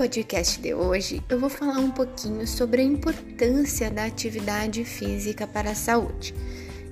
[0.00, 5.72] podcast de hoje, eu vou falar um pouquinho sobre a importância da atividade física para
[5.72, 6.34] a saúde.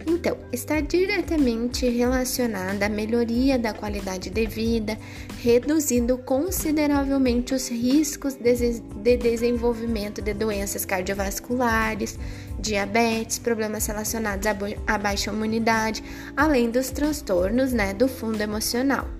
[0.06, 4.98] Então, está diretamente relacionada à melhoria da qualidade de vida,
[5.42, 12.18] reduzindo consideravelmente os riscos de desenvolvimento de doenças cardiovasculares,
[12.60, 14.46] diabetes, problemas relacionados
[14.86, 16.04] à baixa imunidade,
[16.36, 19.17] além dos transtornos né, do fundo emocional.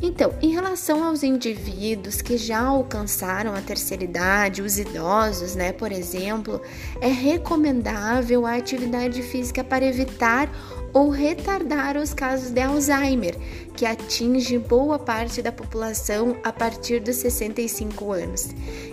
[0.00, 5.90] Então, em relação aos indivíduos que já alcançaram a terceira idade, os idosos, né, por
[5.90, 6.60] exemplo,
[7.00, 10.48] é recomendável a atividade física para evitar
[10.92, 13.36] ou retardar os casos de Alzheimer,
[13.76, 18.48] que atinge boa parte da população a partir dos 65 anos.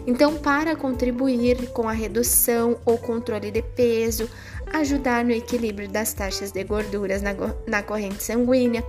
[0.08, 4.30] Então, para contribuir com a redução ou controle de peso,
[4.74, 7.34] ajudar no equilíbrio das taxas de gorduras na,
[7.68, 8.84] na corrente sanguínea,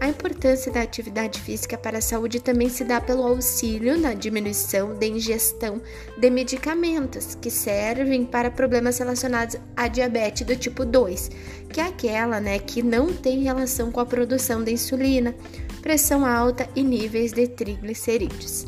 [0.00, 4.94] a importância da atividade física para a saúde também se dá pelo auxílio na diminuição
[4.94, 5.82] da ingestão
[6.16, 11.30] de medicamentos que servem para problemas relacionados à diabetes do tipo 2,
[11.72, 15.34] que é aquela né, que não tem relação com a produção da insulina,
[15.82, 18.66] pressão alta e níveis de triglicerídeos.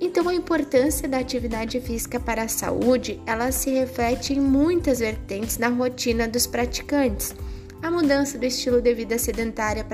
[0.00, 5.58] Então, a importância da atividade física para a saúde, ela se reflete em muitas vertentes
[5.58, 7.34] na rotina dos praticantes
[7.80, 9.84] a mudança do estilo de vida sedentária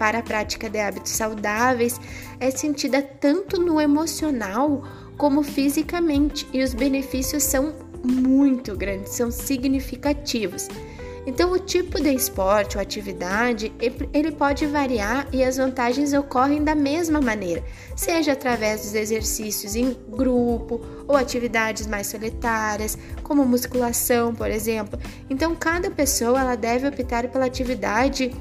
[0.00, 2.00] para a prática de hábitos saudáveis
[2.40, 4.82] é sentida tanto no emocional
[5.18, 10.68] como fisicamente, e os benefícios são muito grandes, são significativos.
[11.26, 13.70] Então, o tipo de esporte ou atividade
[14.14, 17.62] ele pode variar e as vantagens ocorrem da mesma maneira,
[17.94, 24.98] seja através dos exercícios em grupo ou atividades mais solitárias, como musculação, por exemplo.
[25.28, 28.32] Então, cada pessoa ela deve optar pela atividade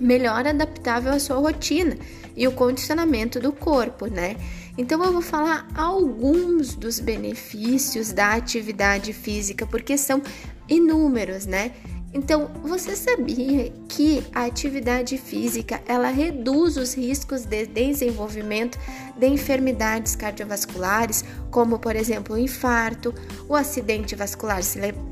[0.00, 1.96] melhor adaptável à sua rotina
[2.36, 4.36] e o condicionamento do corpo, né?
[4.78, 10.22] Então eu vou falar alguns dos benefícios da atividade física, porque são
[10.68, 11.72] inúmeros, né?
[12.16, 18.78] Então, você sabia que a atividade física ela reduz os riscos de desenvolvimento
[19.18, 23.14] de enfermidades cardiovasculares, como por exemplo o infarto,
[23.46, 24.62] o acidente vascular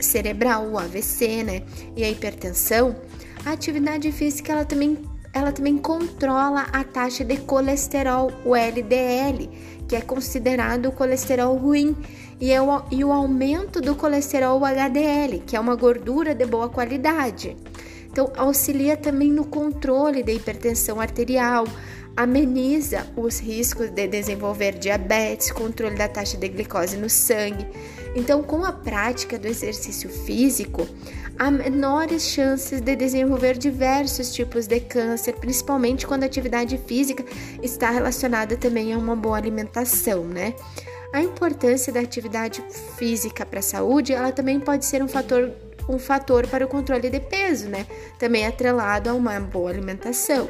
[0.00, 1.62] cerebral, o AVC, né,
[1.94, 2.97] e a hipertensão?
[3.44, 4.99] A atividade física ela também
[5.34, 9.50] ela também controla a taxa de colesterol, o LDL,
[9.88, 11.97] que é considerado o colesterol ruim
[12.41, 16.69] e, é o, e o aumento do colesterol HDL, que é uma gordura de boa
[16.69, 17.56] qualidade.
[18.06, 21.65] Então, auxilia também no controle da hipertensão arterial,
[22.16, 27.66] ameniza os riscos de desenvolver diabetes, controle da taxa de glicose no sangue.
[28.14, 30.86] Então, com a prática do exercício físico,
[31.36, 37.25] há menores chances de desenvolver diversos tipos de câncer, principalmente quando a atividade física
[37.60, 40.54] está relacionada também a uma boa alimentação, né?
[41.12, 42.62] A importância da atividade
[42.96, 45.50] física para a saúde, ela também pode ser um fator
[45.86, 47.86] um fator para o controle de peso, né?
[48.19, 50.48] Também atrelado a uma boa alimentação.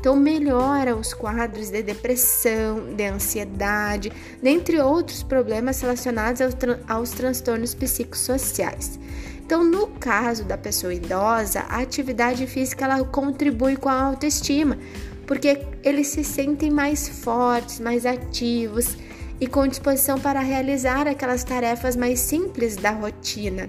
[0.00, 6.54] Então, melhora os quadros de depressão, de ansiedade, dentre outros problemas relacionados aos,
[6.86, 8.98] aos transtornos psicossociais.
[9.44, 14.78] Então, no caso da pessoa idosa, a atividade física ela contribui com a autoestima,
[15.26, 18.96] porque eles se sentem mais fortes, mais ativos
[19.40, 23.68] e com disposição para realizar aquelas tarefas mais simples da rotina.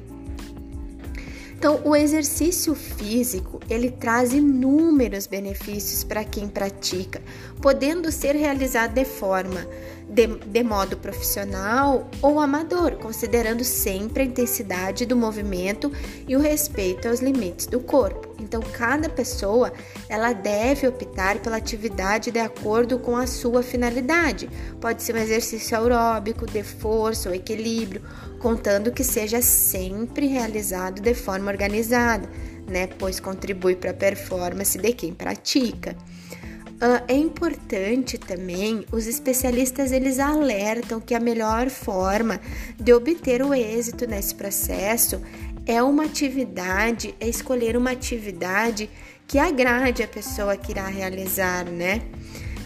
[1.59, 7.22] Então, o exercício físico, ele traz inúmeros benefícios para quem pratica,
[7.62, 9.68] podendo ser realizado de forma
[10.08, 15.92] de, de modo profissional ou amador, considerando sempre a intensidade do movimento
[16.25, 18.28] e o respeito aos limites do corpo.
[18.39, 19.72] Então, cada pessoa
[20.07, 24.50] ela deve optar pela atividade de acordo com a sua finalidade.
[24.79, 28.01] Pode ser um exercício aeróbico, de força ou equilíbrio,
[28.39, 32.30] contando que seja sempre realizado de forma organizada,
[32.68, 32.88] né?
[32.88, 35.95] Pois contribui para a performance de quem pratica.
[36.81, 42.39] Uh, é importante também, os especialistas eles alertam que a melhor forma
[42.80, 45.21] de obter o êxito nesse processo
[45.65, 48.89] é uma atividade, é escolher uma atividade
[49.27, 52.01] que agrade a pessoa que irá realizar, né?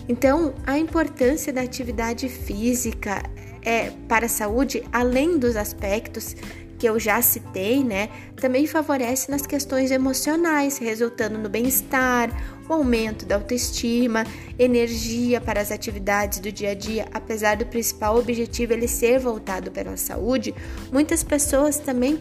[0.07, 3.23] Então, a importância da atividade física
[3.61, 6.35] é para a saúde, além dos aspectos
[6.77, 12.29] que eu já citei, né, também favorece nas questões emocionais, resultando no bem-estar,
[12.67, 14.25] o aumento da autoestima,
[14.59, 17.07] energia para as atividades do dia a dia.
[17.13, 20.53] Apesar do principal objetivo ele ser voltado pela saúde,
[20.91, 22.19] muitas pessoas também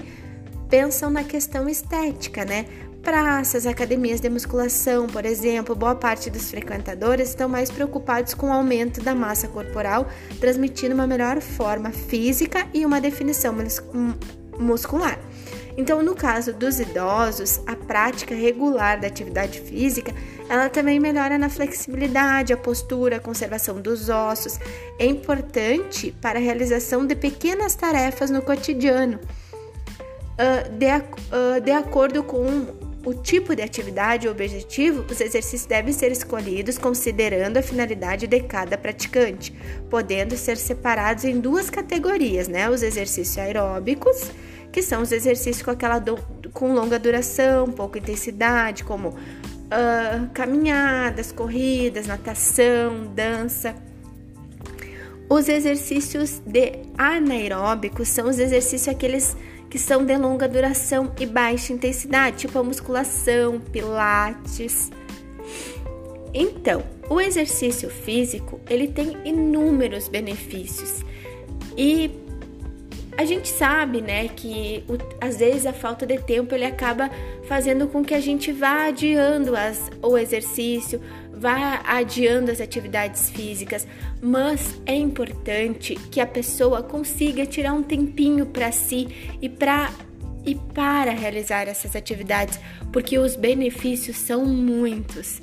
[0.72, 2.64] pensam na questão estética, né?
[3.02, 8.52] praças, academias de musculação, por exemplo, boa parte dos frequentadores estão mais preocupados com o
[8.52, 10.08] aumento da massa corporal,
[10.40, 13.54] transmitindo uma melhor forma física e uma definição
[14.58, 15.18] muscular.
[15.76, 20.14] Então, no caso dos idosos, a prática regular da atividade física,
[20.48, 24.58] ela também melhora na flexibilidade, a postura, a conservação dos ossos.
[24.98, 29.20] É importante para a realização de pequenas tarefas no cotidiano,
[30.38, 32.66] uh, de, uh, de acordo com
[33.04, 38.40] o tipo de atividade ou objetivo, os exercícios devem ser escolhidos considerando a finalidade de
[38.40, 39.52] cada praticante,
[39.90, 42.70] podendo ser separados em duas categorias, né?
[42.70, 44.30] Os exercícios aeróbicos
[44.72, 46.16] que são os exercícios com aquela do,
[46.52, 53.74] com longa duração, pouca intensidade, como uh, caminhadas, corridas, natação, dança.
[55.32, 59.34] Os exercícios de anaeróbicos são os exercícios aqueles
[59.70, 64.90] que são de longa duração e baixa intensidade, tipo a musculação, pilates.
[66.34, 71.02] Então, o exercício físico, ele tem inúmeros benefícios.
[71.78, 72.10] E
[73.16, 77.10] a gente sabe, né, que o, às vezes a falta de tempo ele acaba
[77.44, 81.00] fazendo com que a gente vá adiando as, o exercício,
[81.42, 83.86] vá adiando as atividades físicas,
[84.20, 89.08] mas é importante que a pessoa consiga tirar um tempinho para si
[89.42, 89.90] e para
[90.44, 92.58] e para realizar essas atividades,
[92.92, 95.40] porque os benefícios são muitos.